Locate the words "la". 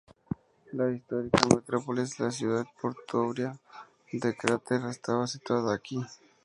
0.73-0.89, 2.19-2.31